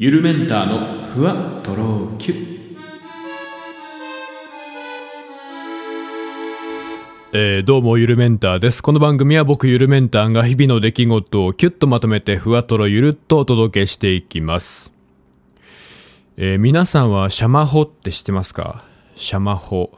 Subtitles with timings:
[0.00, 2.34] ゆるメンターのふわとろきゅ
[7.32, 8.80] えーどうもゆるメンターです。
[8.80, 14.92] この番組は僕ゆるメンターが日々の出来事をキュッとまとめてふわとろゆるっとお届けしていきます、
[16.36, 18.84] えー皆さんはシャマホって知ってますか？
[19.16, 19.90] シャマホ。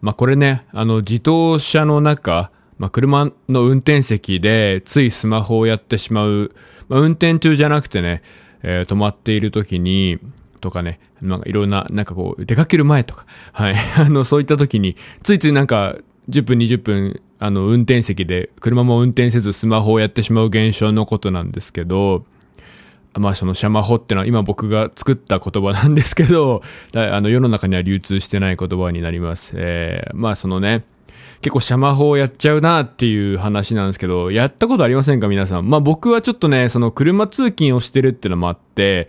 [0.00, 6.54] まあこれねあの自動車の中まあ、車の運転席でついスマホをやってしまう、
[6.88, 8.22] まあ、運転中じゃなくてね、
[8.62, 10.18] えー止まっている時に、
[10.60, 15.96] とかね、なんかいろんな、なんかこう、出かける前とか、はい、 あの、そういった時に、ついついなんか、
[16.28, 22.24] 10分、20分、あの、運転席で、車も運転せずスマホをやってしまう現象のことなんですけど、
[23.18, 26.62] まあそのシャマホってのは今僕が作った言葉なんですけど、
[26.94, 29.54] あの世の中には流通してない言葉になります。
[29.56, 30.84] えー、まあそのね、
[31.42, 35.70] 結構シャマホをやっちゃうなっていう話なんですけど、やったことありませんか皆さん？
[35.70, 39.08] まあ僕はちょっとね、その車通勤をしてるってのもあって、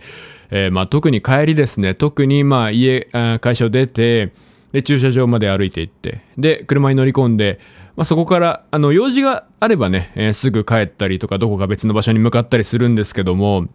[0.50, 3.08] えーまあ特に帰りですね、特にまあ家、
[3.40, 4.32] 会社を出て、
[4.72, 7.60] で、駐車場まで歩いて行って、で、車に乗り込んで、
[7.96, 13.66] まあ、そこから、あの、用事があればね、えーすぐ帰ったりとか、どこか別の場所に向かったりするんですけども、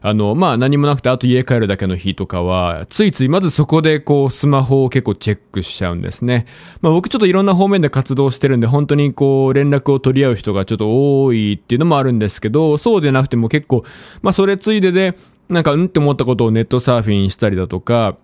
[0.00, 6.46] あの、まあ、何もなくて、あと家帰るだけの日とかは、ついついまずそこで、こう、スマホを結構チェックしちゃうんですね。
[6.80, 13.84] まあ、僕ちょっといろんな方面で活動してるんで、本当にこう、連絡を取り合う人がちょっと多いっていうのもあるんですけど、そうでなくても結構、
[14.22, 15.14] まあ、それついでで、
[15.48, 18.16] なんか、うんって思ったことをネットサーフィンしたりだとか、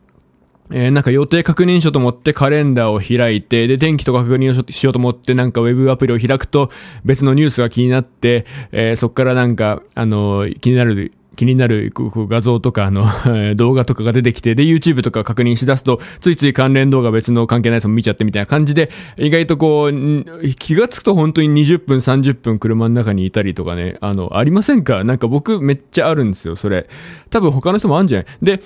[0.73, 6.70] えーなんか予定確認しようと思ってカレンダーを開いて、で、天気とか確認をしようと思ってなんかウェブアプリを開くと
[7.05, 13.06] 別のニュースが気になって、えーそこからなんか、あのー気になる、気になる画像とか、あの、
[13.56, 25.05] 動画とかが出てきて、で、YouTube とか確認しだすと、ついつい関連動画別の関係ないやつも見ちゃってみたいな感じで、意外とこう、気がつくと本当に20分、30分車の中にいたりとかね、あの、ありませんか？
[25.05, 26.87] なんか僕めっちゃあるんですよ、それ。
[27.31, 28.27] 多分他の人もあるんじゃない？
[28.43, 28.61] で、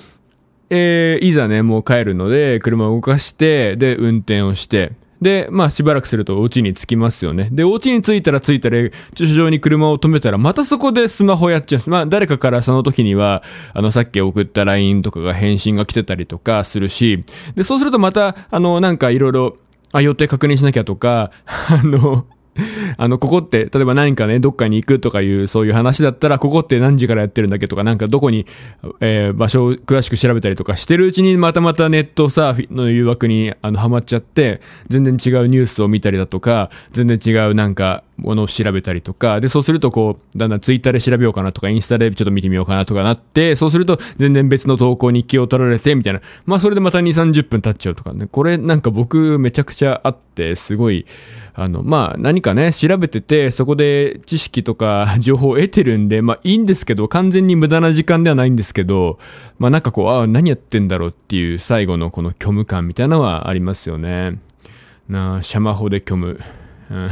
[0.71, 7.49] えーいざね、もう帰るので、車を動かして、で、運転をして、で、まあしばらくするとお家に着きますよね。
[7.53, 8.79] で、お家に着いたら着いたら、
[9.15, 11.91] 駐車場に車を止めたら、またそこでスマホやっちゃう。
[11.91, 17.25] まあ誰かからその時には、あの、さっき送った LINE とかが返信が来てたりとかするし、
[17.55, 19.57] で、そうするとまた、あの、なんかいろいろ、
[19.93, 22.27] あ、予定確認しなきゃとか、 あの、
[22.99, 28.47] あの、ここって、例えば何かね、どっかに行くとかいう、そういう話だったら、ここって何時からやってるんだっけとか、なんかどこに、
[29.01, 46.21] えー場所を詳しく調べたりとかしてるうちに、またまたネットサーフィンの誘惑に、あの、ハマっちゃって、全然違うニュースを見たりだとか、全然違うなんか、ものを調べたりとか、で、そうするとこう、だんだんツイッターで調べようかなとか、インスタでちょっと見てみようかなとかなって、そうすると、全然別の投稿に気を取られて、みたいな。
[46.45, 48.27] まあ、それでまた2、30分経っちゃうとかね。
[48.31, 51.07] これなんか僕めちゃくちゃあって、すごい、
[51.55, 59.19] あの、まあ、何かね、調べてて、そこで知識とか 情報を得てるんで、まあ、いいんですけど、完全に無駄な時間ではないんですけど、
[59.59, 64.39] まあ、なんかこう、ああ、何やってんだろうっていう最後のこの虚無感みたいなのはありますよね。
[65.09, 66.41] なあ、シャマホで虚無。
[66.91, 67.11] うん、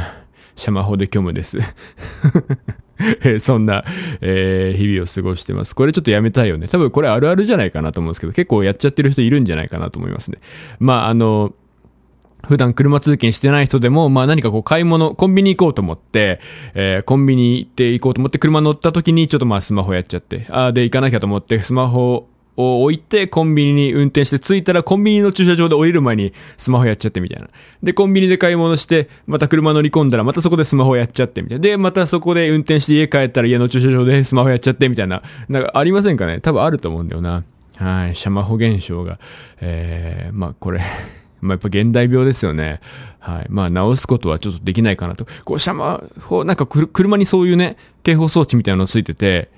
[0.55, 1.57] シャマホで虚無です。
[3.39, 3.83] そんな、
[4.21, 5.75] えー日々を過ごしてます。
[5.75, 6.67] これちょっとやめたいよね。
[6.67, 10.39] 多分これあるあるじゃないかなと思うんですけど、結構やっちゃってる人いるんじゃないかなと思いますね。
[10.79, 11.53] まあ、あの、
[12.45, 16.39] 普段車通勤してない人でも、まあ何かこう買い物、コンビニ行こうと思って、
[16.73, 27.49] えーコンビニ行って行こうと思って車乗った時にちょっとまあスマホやっちゃって、ああ、で行かなきゃと思ってスマホを置いてコンビニに運転して着いたらコンビニの駐車場で降りる前にスマホやっちゃってみたいな。
[27.83, 31.61] で、コンビニで買い物して、また車乗り込んだらまたそこでスマホやっちゃってみたいな。
[31.61, 35.21] で、またそこで運転して家帰ったら家の駐車場で スマホやっちゃってみたいな。
[35.49, 36.39] なんかありませんかね？
[36.39, 37.43] 多分あると思うんだよな。
[37.75, 39.19] はい、シャマホ現象が。
[39.59, 40.79] えー、まあこれ。
[41.45, 42.81] まあ、やっぱ現代病ですよね。
[43.19, 43.45] はい。
[43.49, 45.25] まあ、直すことはちょっとできないかなと。
[45.43, 49.49] こう、シャマホ、なんか車にそういうね、警報装置みたいなのついてて、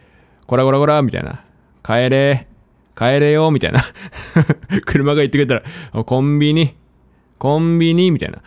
[0.45, 1.43] こらこらこら、みたいな。
[1.83, 2.47] 帰れ、
[2.95, 3.81] 帰れよ、みたいな。
[4.85, 5.55] 車が言ってくれた
[5.93, 6.75] ら、コンビニ、
[7.37, 8.41] コンビニ、みたいな。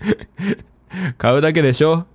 [1.18, 2.06] 買うだけでしょ？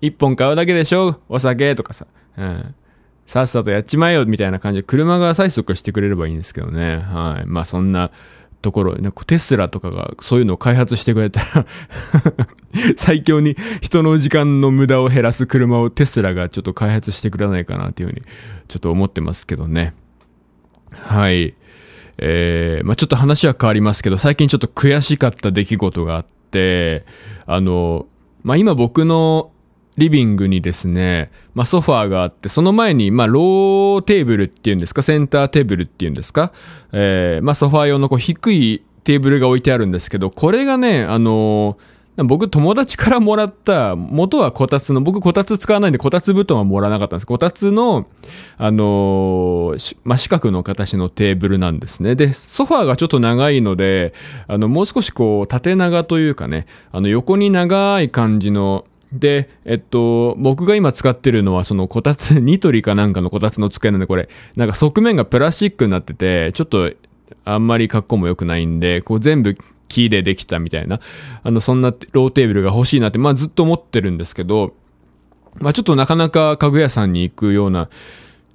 [0.00, 1.20] 一本買うだけでしょ？
[1.28, 2.06] お酒とかさ。
[2.36, 2.74] うん。
[3.26, 6.98] さっさとやっちまえよみたいな感じで車が催促してくれればいいんですけどね。
[6.98, 7.46] はい。
[7.46, 8.12] まあそんな
[8.62, 11.66] ところ、なんかテスラとかがそういうのを開発してくれたら
[12.96, 18.22] 最強に人の時間の無駄を減らす車をテスラがちょっと開発してくれないかなっていうふうに
[18.68, 19.94] ちょっと思ってますけどね。
[20.92, 21.54] はい。
[22.18, 27.04] えー、まあちょっと話は変わりますけど、最近ちょっと悔しかった出来事があって、
[27.44, 28.06] あの、
[28.42, 29.50] まあ今僕の
[29.96, 36.52] リビングにですね、まあソファーがあって、その前に、まあローテーブルっていうんですか、センターテーブルっていうんですか、
[36.92, 41.78] えー、まあソファー用のこう低いテーブルが置いてあるんですけど、これがね、あの
[42.24, 47.26] 僕友達からもらった、元はこたつの、僕こたつ使わないんでこたつ布団はもらわなかったんです。
[47.26, 48.06] こたつの、
[48.56, 52.14] あのーし真四角の形のテーブルなんですね。
[52.14, 54.14] で、ソファーがちょっと長いので、
[54.48, 58.86] あの、もう少しこう、縦長というかね、あの、横に長い感じの、
[59.18, 66.92] で、えっと、僕が今使ってるのはそのこたつ、 ニトリかなんかのこたつの机なんでこれ、なんか側面がプラスチックになってて、ちょっと
[67.44, 69.56] あんまり格好も良くないんで、こう全部
[69.88, 71.00] 木でできたみたいな、
[71.42, 74.74] あの、そんなローテーブルが欲しいなって、まあずっと思ってるんですけど、
[75.60, 77.88] まあちょっとなかなか家具屋さんに行くような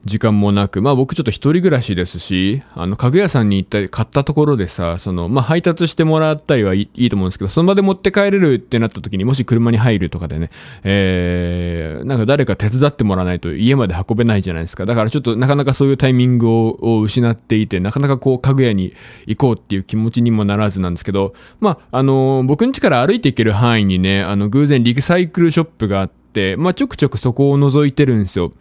[0.05, 10.49] 時間もなく、まあ僕ちょっと一人暮らしですし、あの家具屋さんに行ったり買ったところでさ、その、まあ配達してもらったりはいいと思うんですけど、その場で持って帰れるってなった時にもし車に入るとかでね、
[10.83, 14.85] えー、なんか誰か手伝ってもらわないと家まで運べないじゃないですか。
[14.85, 18.93] だからちょっとなかなかそういうタイミングを失っていて、なかなかこう家具屋に
[19.27, 26.20] 行こうっていう気持ちにもならずなんですけど、まあ、あの僕ん家から歩いて行ける範囲にね、あの偶然リサイクルショップがあって、
[26.57, 28.53] まあちょくちょくそこを覗いてるんですよ。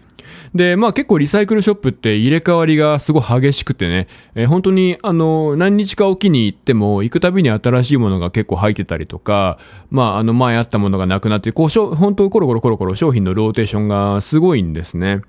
[0.54, 9.58] で、まあ結構リサイクルショップって入れ替わりがすごい激しくてね、えー本当にあの、何日かおきに行っても、行くたびに新しいものが結構入ってたりとか、
[9.90, 15.22] まああの前あったものがなくなって、こうしょ、本当コロコロコロコロ商品のローテーションがすごいんですね。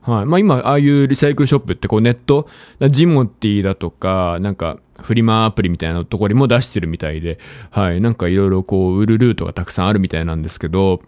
[0.00, 0.26] はい。
[0.26, 2.48] まあ今、ああいうリサイクルショップってこうネット、
[2.90, 7.38] ジモティだとか、なんかフリマアプリみたいなところにも出してるみたいで、
[7.70, 8.00] はい。
[8.00, 11.02] なんかいろいろこう売るルートがたくさんあるみたいなんですけど、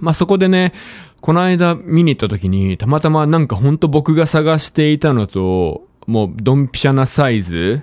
[0.00, 0.72] まあそこでね、
[1.20, 7.82] この間見に行った時に、たまたまなんかほんと僕が探していたのと、もうドンピシャなサイズ、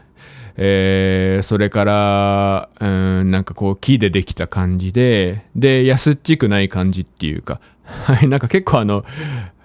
[0.57, 2.85] えー、それから、う
[3.23, 9.03] ん、なんかこう木でできた感じで、で、安っちくない感じっていうか、はい、なんか結構あの、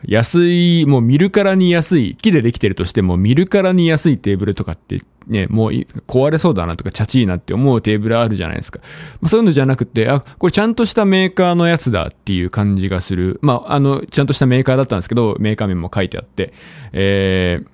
[0.05, 5.71] 安い、もう見るからに安い、木でできてるとしても見るからに安いテーブルとかってね、もう
[6.09, 8.81] 壊れそうだなとかチャチいなって思うテーブルあるじゃないですか。
[9.21, 13.39] まあ、そういうのじゃなくて、あ、これちゃんとしたメーカーのやつだっていう感じがする。
[13.43, 16.53] まあ、あの、ちゃんとしたメーカーだったんですけど、メーカー名も書いてあって、
[16.93, 17.67] えー、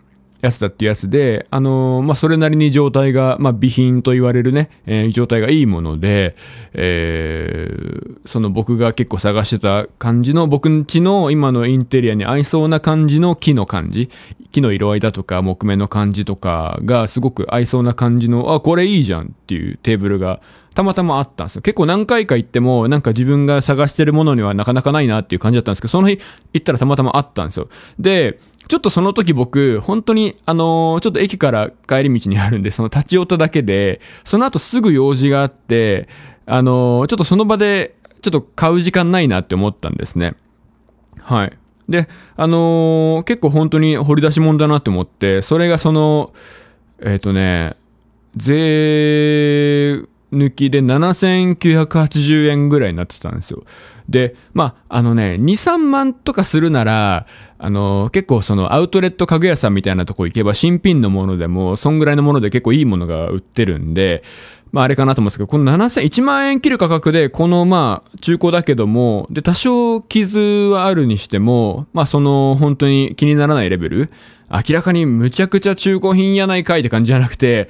[0.47, 6.37] やつだっていうやつで、あのーまあ、それなりに状態が、まあ、備品と言われるね、えー状態がいいもので、
[6.73, 14.11] えーその僕が結構探してた感じの、僕ん家の今のインテリアに合いそうな感じの木の感じ、
[14.53, 20.41] 木の色合いだとか木目の感じとかがすごく合いそうな感じの、あ、これいいじゃんっていうテーブルが、
[20.77, 21.63] たまたまあったんですよ。
[21.63, 26.21] 結構何回か行っても、なんか自分が探してるものにはなかなかないなっていう感じだったんですけど、その日
[26.53, 27.71] 行ったらたまたまあったんですよ。
[27.99, 28.39] で、
[28.69, 36.09] ちょっとその時僕、本当に、あのーちょっと駅から帰り道にあるんで、その立ち寄っただけで、その後すぐ用事があって、
[36.45, 40.35] あのーちょっとその場で、ちょっと買う時間ないなって思ったんですね。
[41.23, 41.59] はい。
[41.89, 42.07] で、
[42.37, 46.35] あのー結構本当に掘り出し物だなって思って、それがその、
[47.01, 47.77] えっ、とね、
[48.37, 53.65] 税抜きで7980円ぐらいになってたんですよ。
[54.09, 57.27] で、まあ、あのね、2、3万とかするなら、
[57.59, 64.23] あの、結構そのアウトレット家具屋さんみたいなとこ行けば新品のものでも、そんぐらいのもので結構いいものが売ってるんで、
[64.73, 70.39] まああれかなと思うんですけど、この7000、1万円切る価格で、このまあ中古だけども、で、多少傷
[70.73, 74.11] はあるにしても、まあその本当に気にならないレベル、
[74.51, 77.69] 明らかにむちゃくちゃ中古品やないかいって感じじゃなくて、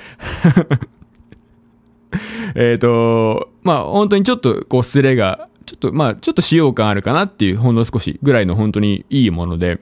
[2.54, 9.80] えっと、まあ本当にちょっとこうスレが、ちょっとまあちょっと使用感あるかなっていうほんの少しぐらいの本当にいいもので、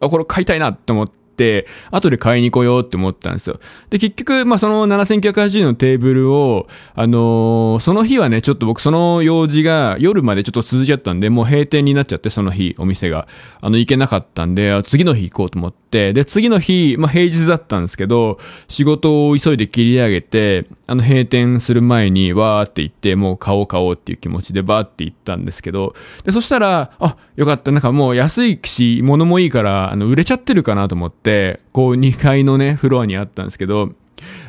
[0.00, 3.58] あ、これ買いたいなって思って、後で買いに来ようって思ったんですよ。
[3.90, 13.26] で、結局、まあ、その7980円のテーブルを、あのーその日はね、ちょっと僕その用事が夜までちょっと続いちゃったんで、もう閉店になっちゃって、その日、お店が。
[13.60, 33.92] あの、行けなかったんで、次の日行こうと思って、で、次の日、まあ、平日だったんですけど、仕事を急いで切り上げて、あの、閉店する前に、わーって行って、もう買おう買おうっていう気持ちでバーって行ったんですけど、で、そしたら、あ、よかった、なんかもう安いし、物もいいから、あの、売れちゃってるかなと思って、こう、2階のね、フロアにあったんですけど、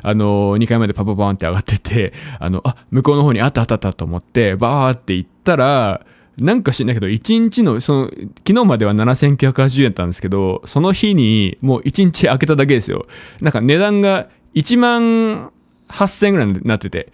[0.04, 6.06] あの、2階までパパパーンって上がってて、あの、あ、向こうの方にあったあったあったと思って、バーって行ったら、
[6.38, 8.12] なんか知んないけど、1日の、その、
[8.46, 13.08] 昨日までは7980円だったんですけど、その日にもう1日開けただけですよ。
[13.42, 15.52] なんか値段が1万
[15.88, 17.12] 8000円ぐらいになってて。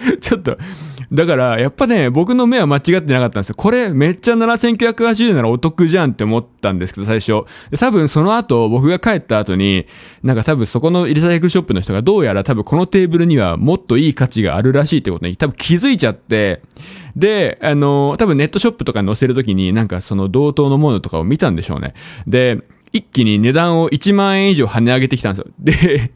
[0.20, 0.56] ちょっと、
[1.12, 3.54] だから、やっぱね、僕の目は間違ってなかったんですよ。
[3.56, 7.44] これ、めっちゃ7980円ならお得じゃんって思ったんですけど、最初。
[7.78, 9.86] 多分その後、僕が帰った後に、
[10.22, 16.62] なんか多分そこのリサイクルショップの人がどうやら多分このテーブルにはもっといい価値があるらしいってことに多分気づいちゃって、
[17.16, 21.94] で、あの、多分ネットショップとかに載せるときになんかその同等のものとかを見たんでしょうね。
[22.26, 22.60] で、
[22.92, 25.98] 一気に値段を1万円以上跳ね上げてきたんですよ。
[25.98, 26.12] で、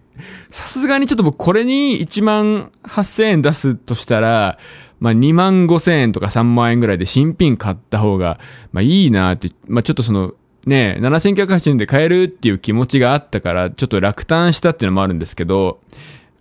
[0.49, 4.59] さすがにちょっと僕これに1万8000円出すとしたら、
[5.01, 8.39] まあ2万5000円とか3万円ぐらいで新品買った方が、
[8.73, 10.35] まあいいなって、まあちょっとその、
[10.67, 15.81] ね、7980円で買えるっていう気持ちがあったから、ちょっと落胆したっていうのもあるんですけど、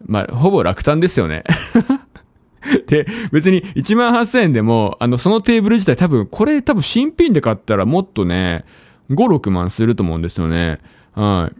[0.06, 1.44] まあほぼ落胆ですよね。
[2.88, 8.64] で、別に1万8000円でも、あの、そのテーブル自体多分、これ多分新品で買ったらもっとね、
[9.10, 10.80] 5、6万すると思うんですよね。
[11.14, 11.56] はい。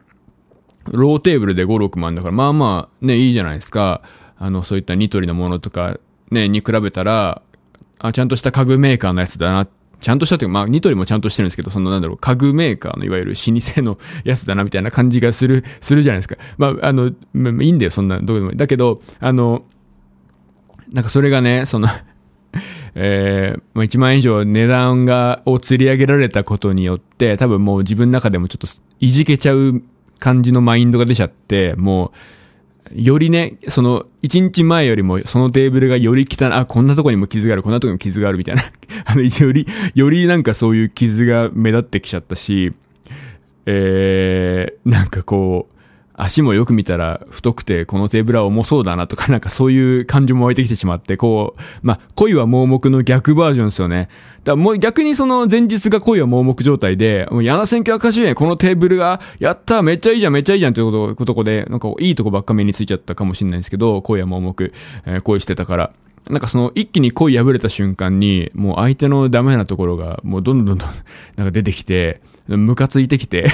[0.92, 4.02] ローテーブルで5、6万だから、まあまあ、ね、いいじゃないですか。
[4.38, 5.98] あの、そういったニトリのものとか、
[6.32, 7.42] ね、に比べたら、
[8.00, 9.68] あ、ちゃんとした家具メーカーのやつだな。
[10.02, 16.36] ちゃんとしたというか、まあ、ニトリもちゃんとしてるんですけど、そのなんだろう、家具メーカーのいわゆる老舗のやつだな、みたいな感じがする、するじゃないですか。
[16.58, 18.58] まあ、あの、いいんだよ、そんな、どうでもいい。
[18.58, 19.64] だけど、あの、
[20.92, 21.88] なんかそれがね、その
[22.96, 28.68] えー、まあ、1万円以上値段が、を釣り上げられたことによって、多分もう自分の中でもちょっと
[29.00, 29.82] いじけちゃう
[30.24, 32.14] 感じのマインドが出ちゃって、も
[32.96, 38.64] う、よりね、その、一日前よりも、そのテーブルがより汚い、あ、こんなとこにも傷がある、こんなとこにも傷があるみたいな。
[39.04, 42.72] あの、より、よりなんかそういう傷が目立ってきちゃったし、
[43.66, 45.73] えー、なんかこう、
[46.16, 54.10] 足もよく見たら太くてこのテーブルは重そうだなとかなんかそういう感情も湧いてきてしまって、こう、まあ、恋は盲目の逆バージョンですよね。
[54.44, 64.74] だもう逆にその前日が恋は盲目状態で、もう7980円このテーブルが、やっためっちゃいいじゃんめっちゃいいじゃんっていうことこで、なんかいいとこばっか目についちゃったかもしれないんですけど、恋は盲目、
[65.06, 65.94] えー、恋してたから。
[66.30, 70.90] なんかその一気に恋破れた瞬間に、もう相手のダメなところがもうどんどんどん
[71.36, 73.48] なんか出てきて、ムカついてきて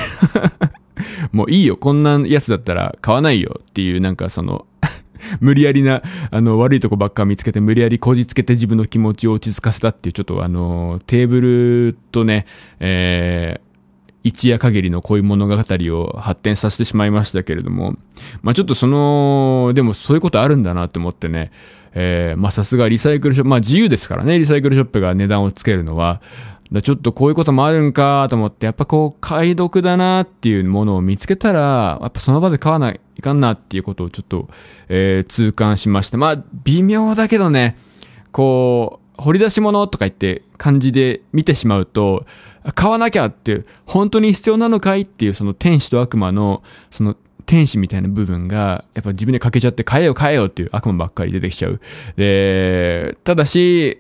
[1.32, 4.66] もういいよ、こんなやつだったら買わないよっていう、なんかその
[5.42, 6.02] 無理やりな、
[6.32, 12.46] あの、悪いとこばっか見つけて、無理やりこじつけて自分の気持ちを落ち着かせたっていう、ちょっとあの、テーブルとね、
[12.80, 13.70] えー、
[14.24, 17.96] 一夜限りの恋物語を発展させてしまいましたけれども、
[18.42, 21.52] まあちょっとその、でもそういうことあるんだなって思ってね、
[21.94, 26.22] えー、まあさすがリサイクルショップ、まあ自由ですからね、リサイクルショップが値段をつけるのは、
[26.72, 34.48] だちょっとこういうこともあるんかと思って、やっぱこう、解読だなっていうものを見つけたら、やっぱその場で買わないいかんなっていうことをちょっと、
[34.88, 36.18] えー、痛感しました。
[36.18, 37.76] まあ、微妙だけどね、
[38.32, 42.26] こう、掘り出し物とか言って感じで見てしまうと、
[42.76, 46.62] 買わなきゃって、本当に必要なのかいっていうその天使と悪魔の、
[46.92, 51.82] その天使みたいな部分が、やっぱ自分で欠けちゃって変えよう変えよっていう悪魔ばっかり出てきちゃう。
[52.16, 53.98] で、ただし、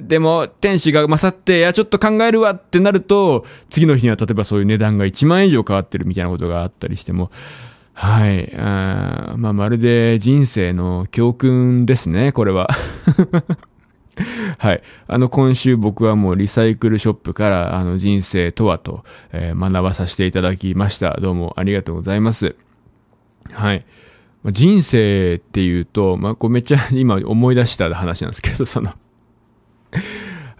[0.00, 7.30] でも、天使が勝って、いや、ちょっと考えるわってなると、次の日には例えばそういう値段が1万円以上変わってるみたいなことがあったりしても、
[7.94, 8.54] はい。
[8.56, 12.68] あまあ、まるで人生の教訓ですね、これは。
[14.58, 14.82] はい。
[15.06, 21.18] あの、今週僕はもうリサイクルショップから、あの、人生とはと、えー、学ばさせていただきました。
[21.20, 22.54] どうもありがとうございます。
[23.50, 23.84] はい。
[24.50, 28.92] 人生っていうと、まあ、こうめっちゃ今思い出した話なんですけど、その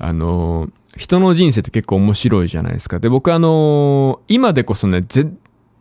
[0.03, 2.99] あの、人の人生って結構面白いじゃないですか。
[2.99, 5.39] で、僕あの、今でこそね、全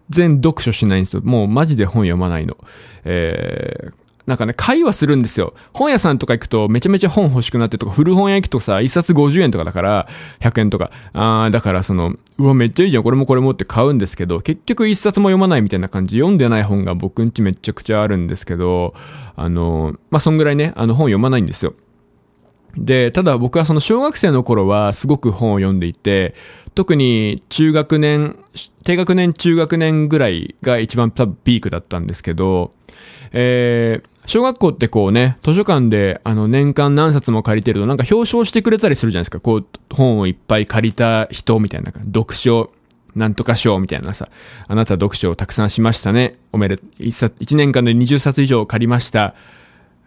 [0.09, 1.23] 然読書しないんですよ。
[1.23, 2.55] もうマジで本読まないの。
[3.03, 3.93] えー、
[4.27, 5.55] なんかね、会話するんですよ。
[5.73, 10.07] 本屋さんとか行くとめちゃめちゃ本欲しくなってとか、古本屋行くとさ、一冊50円とかだから、
[10.39, 10.91] 100円とか。
[11.13, 18.93] あー、だからその、うわ、めっちゃいいじゃん、これもこれもって買うんですけど、結局一冊も読まないみたいな感じ、読んでない本が僕んちめちゃくちゃあるんですけど、
[19.35, 21.73] あの、まあ、そんぐらいね、あの本読まないんですよ。
[22.77, 26.35] で、ただ僕はその小学生の頃はすごく本を読んでいて、
[26.73, 28.37] 特に中学年、
[28.83, 32.73] 低学年中学年ぐらいが一番多分ピークだったんですけど、
[33.33, 39.39] えー、小学校ってこうね、図書館であの年間何冊も借りてるとなんか表彰してくれたりするじゃないですか。
[39.39, 42.71] こう、本をいっぱい借りた人みたいな、読書、
[43.15, 44.29] なんとか賞みたいなさ、
[44.67, 46.35] あなた読書をたくさんしましたね。
[46.53, 49.35] おめで、一冊、一年間で20冊以上借りました。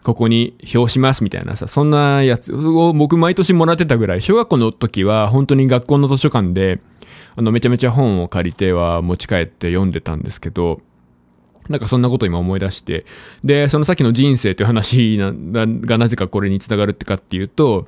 [0.04, 6.80] ここに表しますみたいなさ、そんなやつを僕毎年もらってたぐらい、小学校の時は本当に学校の図書館で、
[7.36, 10.82] あの、めちゃめちゃ本を借りては持ち帰って読んでたんですけど、
[11.70, 13.06] なんかそんなこと今思い出して、
[13.42, 17.86] で、そのさっきの人生という話がなぜかこれにつながるってかっていうと、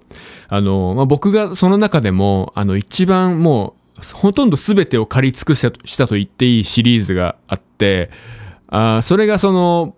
[0.48, 8.10] あの、まあ、僕がその中でも、あの、一番もう、ほとんど全てを借り尽くしたと言っていいシリーズがあって、
[8.68, 9.94] あそれがその、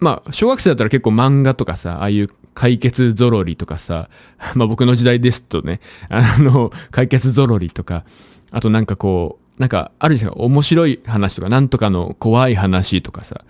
[0.00, 4.08] まあ、小学生だったら結構漫画とかさ、ああいう解決ぞろりとかさ、
[4.56, 8.04] まあ僕の時代ですとね、あの、解決ぞろりとか、
[8.50, 13.44] あとなんかこう、なんかあるじゃん、面白い話とか、なんとかの怖い話とかさ、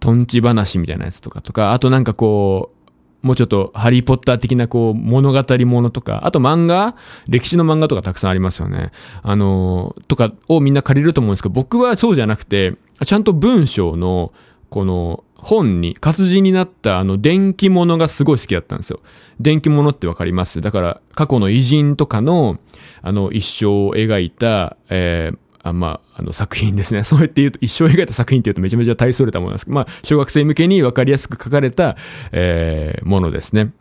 [0.00, 6.94] とんち話みたいなやつとかとか、あとなんかこう、もうちょっとハリーポッター的なこう物語ものとか、あと漫画
[7.26, 8.90] 歴史の漫画とかたくさんありますよね。
[9.22, 14.34] あの、とかをみんな借りると思うんですけど、僕はそうじゃなくて、ちゃんと文章の
[14.68, 19.00] この本に活字になったあの電気物がすごい好きだったんですよ。
[19.40, 20.60] 電気物ってわかります？
[20.60, 22.58] だから過去の偉人とかの
[23.02, 27.02] あの一生を描いた、えーあまあ、あの作品ですね。
[27.04, 31.96] そうやって言うと、一生描いた作品って言うとめちゃめちゃ大それたものなんですけど、まあ、小学生向けにわかりやすく書かれた、
[32.32, 33.72] えー、ものですね。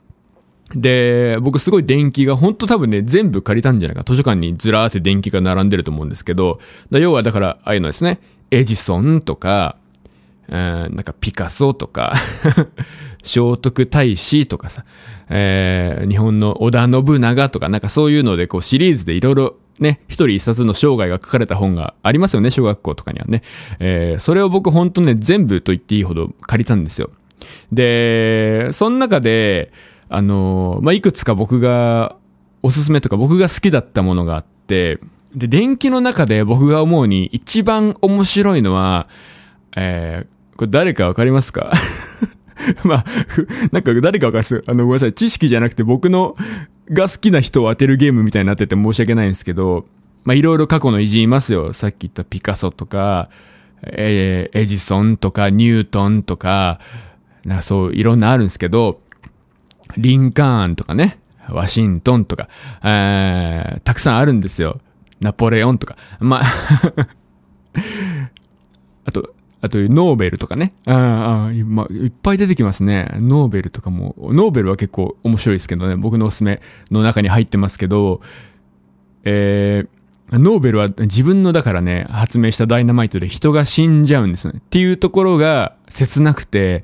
[0.75, 4.03] で、僕すごい電気が本当多分ね、全部借りたんじゃないか。
[4.05, 8.19] 図書館にずらーって電気が並んでると思うんですけど、要はだから、ああいうのですね、
[8.49, 9.77] エジソンとか、
[10.49, 12.13] うん、なんかピカソとか
[13.23, 14.83] 聖徳太子とかさ、
[15.29, 23.41] えー、日本の織田信長とか、なんかそういうので、こうシリーズでいろいろね、一人一冊の生涯が書かれた本がありますよね、小学校とかにはね。
[23.79, 27.09] えー、それを僕本当ね、全部と言っていいほど借りたんですよ。
[27.71, 29.71] で、その中で、
[30.09, 32.15] あのまあ、いくつか僕が
[32.61, 34.99] おすすめとか僕が好きだったものがあって、
[35.35, 39.07] で、電気の中で僕が思うに一番面白いのは、
[39.75, 41.71] えー、これ誰かわかりますか？
[42.85, 43.05] まあ、
[43.71, 44.63] なんか誰かわかります？
[44.67, 45.13] あの、ごめんなさい。
[45.13, 46.35] 知識じゃなくて僕の
[46.91, 49.85] が好きな人を当てるゲームみたいになってて申し訳ないんですけど、
[50.23, 51.73] まあ、いろいろ過去の偉人いますよ。
[51.73, 53.29] さっき言ったピカソとか、
[53.83, 56.79] えー、エジソンとか、ニュートンとか、
[57.45, 58.99] なかそう、いろんなあるんですけど、
[59.97, 61.17] リンカーンとかね、
[61.49, 62.47] ワシントンとか、
[62.83, 64.79] えー、たくさんあるんですよ。
[65.19, 65.97] ナポレオンとか。
[66.21, 66.45] まあ
[69.05, 70.73] あと、あと、ノーベルとかね。
[70.85, 73.09] ああ、いっぱい出てきますね。
[73.13, 75.95] ノーベルとかも、ノーベルは結構面白いですけどね。
[75.95, 78.19] 僕のおすすめの中に入ってますけど、
[79.23, 84.59] えー、ノーベルは自分のだからね、発明したダイナマイトで人が死んじゃうんですよね。
[84.61, 86.83] っていうところが切なくて、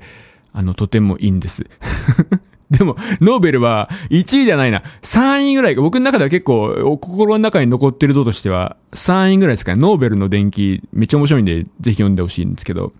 [0.54, 1.66] あの、とてもいいんです。
[2.70, 4.82] でも、ノーベルは1位ではないな。
[5.02, 9.80] 3位ぐらい僕の中では結構、心の中に残ってる度としては、3位ぐらいですかね。
[9.80, 12.92] ノーベルの伝記、めっちゃ面白いんで、ぜひ読んでほしいんですけど。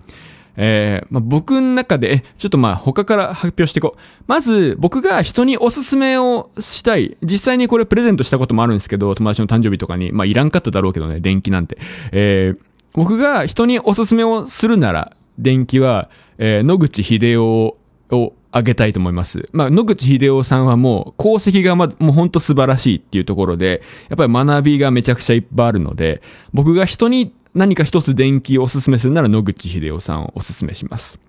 [0.56, 4.00] えー、まあ、僕の中で、ちょっとまあ他から発表していこう。
[4.26, 7.16] まず、僕が人におすすめをしたい。
[7.22, 11.78] 実際にこれプレゼントしたこともあるんですけど、友達の誕生日とかに、まあいらんかっただろうけどね、電気なんて。
[12.12, 12.58] えー、
[12.92, 17.76] 僕が人におすすめをするなら、電気は、えー、野口秀夫
[18.10, 19.48] をあげたいと思います。
[19.52, 31.20] まあ、野口秀夫さんはもう、功績がま、もうほんと素晴らしいっていうところで、やっぱり学びがめちゃくちゃいっぱいあるので、僕が人に何か一つ電気をおすすめするなら野口秀夫さんをおすすめします。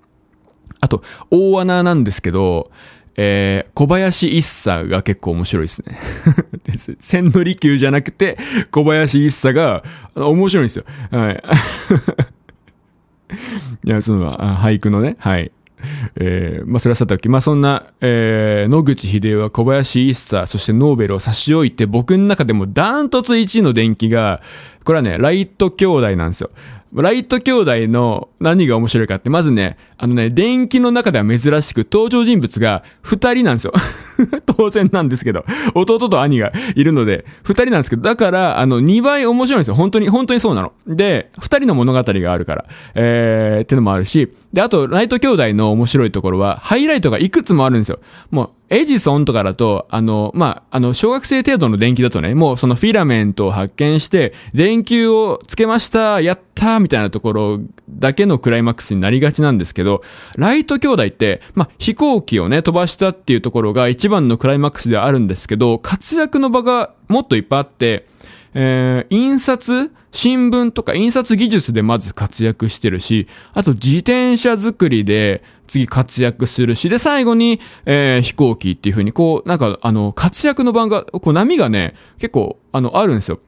[0.79, 2.71] あと、大穴なんですけど、
[3.17, 5.99] えー、小林一茶が結構面白いですね。
[6.99, 8.37] 千利休じゃなくて、
[8.71, 9.83] 小林一茶が
[10.15, 10.85] 面白いんですよ。
[11.11, 11.43] はい。
[13.85, 15.51] いや、その、俳句のね、はい。
[16.15, 24.41] えー、まあ、それはさておき、まあ、そんな、えー、野口秀夫は小林一茶、そしてノーベルを差し置いて、僕の中でもダントツ1位の電気が、
[24.83, 26.49] これはね、ライト兄弟なんですよ。
[26.93, 33.73] ライト兄弟の何が面白いかって、まずね、あのね、電気の中では珍しく登場人物が二人なんですよ。
[34.57, 39.75] 当然なんですけど、弟と兄がいるので、二人なんですけど、だから、あの、二倍面白いんですよ。
[39.75, 40.73] 本当に、本当にそうなの。
[40.85, 47.99] で、二人の物語があるから、えー、ってのもあるし、で、あと、ライト兄弟の面白いところは、ハイライトがいくつもあるんですよ。
[48.31, 60.03] もう、エジソンとかだと、あの、まあ、あの、小学生程度の電気だとね、もうそのフィラメントを発見して、電球をつけました、やったみたいなところだけのクライマックスになりがちなんですけど、
[60.37, 68.07] ライト兄弟って、まあ、飛行機をね、飛ばしたっていうところが一番のクライマックスではあるんですけど、活躍の場がもっといっぱいあって、
[68.53, 83.39] えー、印刷新聞とか印刷技術でまず活躍してるし、あと自転車作りで次活躍するし、で、最後に、えー、飛行機っていう風に、こう、なんか、あの、活躍の番が、こう、波がね、結構、あの、あるんですよ。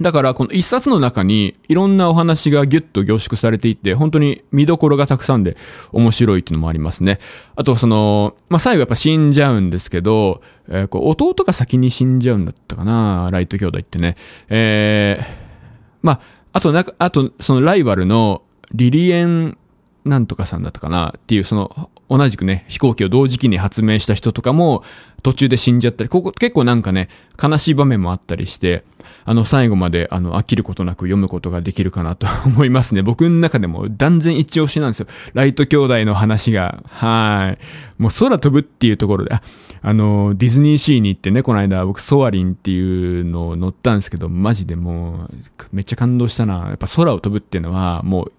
[0.00, 5.56] だから、この一冊の中にいろんなお話がギュッと凝縮されていて、本当に見どころがたくさんで
[5.92, 7.20] 面白いっていうのもありますね。
[7.54, 14.16] あと、その、まあ、最後やっぱ死んじゃうんですけど、えー、こう弟が先に死んじゃうんだったかな、ライト兄弟ってね。
[14.48, 15.24] えー、
[16.02, 16.20] まあ、
[16.54, 19.56] あと、なんか、あと、そのライバルのリリエン
[20.04, 24.84] なんとかさんだったかなっていう、その、同じくね、飛行機を同時期に発明した人とかも
[25.22, 27.08] 途中で死んじゃったり、ここ結構なんかね、
[27.42, 28.84] 悲しい場面もあったりして、
[29.24, 33.02] あの最後まであの飽きることなく読むことができるかなと 思いますね。
[33.02, 35.06] 僕の中でも断然一押しなんですよ。
[35.32, 36.82] ライト兄弟の話が。
[36.88, 38.02] はい。
[38.02, 39.32] もう空飛ぶっていうところで、
[39.82, 45.34] あ、の、ディズニーシーに行ってね、この間僕ソアリンっていうのを乗ったんですけど、マジでもう、
[45.72, 46.66] めっちゃ感動したな。
[46.68, 48.32] やっぱ空を飛ぶっていうのは、もう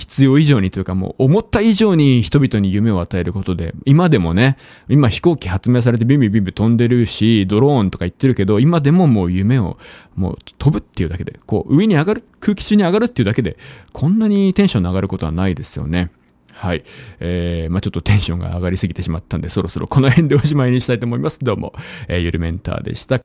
[0.00, 4.56] 必要以上にというかもう思った以上に人々に夢を与えることで、今でもね、
[4.88, 9.76] 今飛行機発明されてビンビンビンビン飛んでるし、ドローンとか言ってるけど、今でももう夢を、
[10.16, 13.58] もう飛ぶっていうだけで、こう上に上がる、空気中に上がるっていうだけで、
[13.92, 16.10] こんなにテンションの上がることはないですよね。
[16.54, 16.84] はい。
[17.20, 21.40] えー、まあちょっとテンションが上がりすぎてしまったんで、そろそろこの辺でおしまいにしたいと思います。
[21.40, 21.74] どうも、
[22.08, 23.20] えー、ゆるメンターでした。